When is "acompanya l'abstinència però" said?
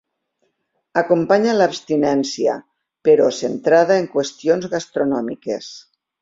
1.01-3.27